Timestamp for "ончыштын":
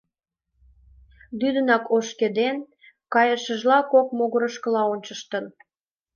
4.93-5.45